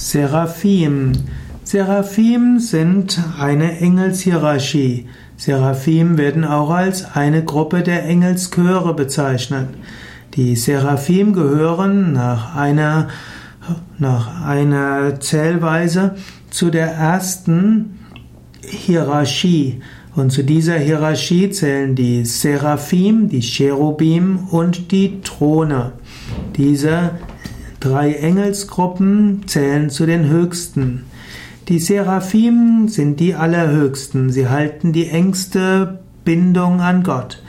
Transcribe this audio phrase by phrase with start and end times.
[0.00, 1.10] Seraphim.
[1.64, 5.08] Seraphim sind eine Engelshierarchie.
[5.36, 9.66] Seraphim werden auch als eine Gruppe der Engelschöre bezeichnet.
[10.34, 13.08] Die Seraphim gehören nach einer,
[13.98, 16.14] nach einer Zählweise
[16.48, 17.98] zu der ersten
[18.64, 19.80] Hierarchie.
[20.14, 25.92] Und zu dieser Hierarchie zählen die Seraphim, die Cherubim und die Throne.
[26.56, 27.10] Diese
[27.80, 31.04] Drei Engelsgruppen zählen zu den höchsten.
[31.68, 34.30] Die Seraphim sind die allerhöchsten.
[34.30, 37.40] Sie halten die engste Bindung an Gott.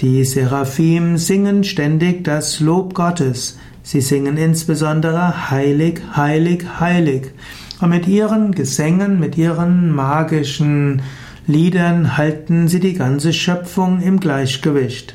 [0.00, 3.58] Die Seraphim singen ständig das Lob Gottes.
[3.82, 7.32] Sie singen insbesondere Heilig, Heilig, Heilig.
[7.80, 11.02] Und mit ihren Gesängen, mit ihren magischen
[11.46, 15.14] Liedern halten sie die ganze Schöpfung im Gleichgewicht.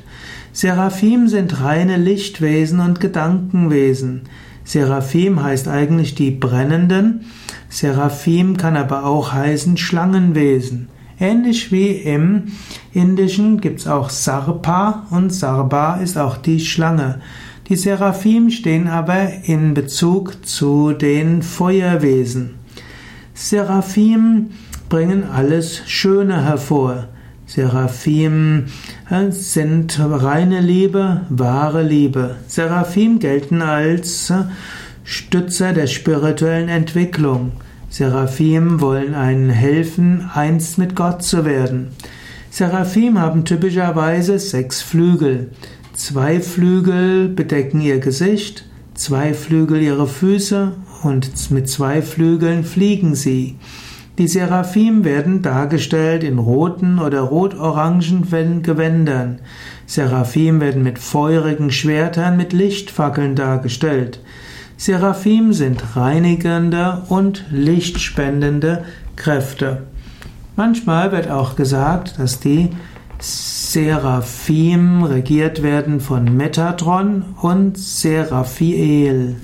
[0.54, 4.22] Seraphim sind reine Lichtwesen und Gedankenwesen.
[4.64, 7.26] Seraphim heißt eigentlich die Brennenden.
[7.70, 10.90] Seraphim kann aber auch heißen Schlangenwesen.
[11.20, 12.52] Ähnlich wie im
[12.94, 17.22] Indischen gibt es auch Sarpa und Sarba ist auch die Schlange.
[17.70, 22.56] Die Seraphim stehen aber in Bezug zu den Feuerwesen.
[23.34, 24.50] Seraphim
[24.90, 27.08] bringen alles Schöne hervor.
[27.54, 28.68] Seraphim
[29.10, 32.38] äh, sind reine Liebe, wahre Liebe.
[32.48, 34.44] Seraphim gelten als äh,
[35.04, 37.52] Stützer der spirituellen Entwicklung.
[37.90, 41.90] Seraphim wollen einen helfen, eins mit Gott zu werden.
[42.52, 45.50] Seraphim haben typischerweise sechs Flügel.
[45.94, 50.72] Zwei Flügel bedecken ihr Gesicht, zwei Flügel ihre Füße
[51.04, 53.58] und mit zwei Flügeln fliegen sie.
[54.18, 59.40] Die Seraphim werden dargestellt in roten oder rot-orangen Gewändern.
[59.86, 64.20] Seraphim werden mit feurigen Schwertern mit Lichtfackeln dargestellt.
[64.78, 68.84] Seraphim sind reinigende und lichtspendende
[69.16, 69.84] Kräfte.
[70.56, 72.70] Manchmal wird auch gesagt, dass die
[73.20, 79.38] Seraphim regiert werden von Metatron und Seraphiel.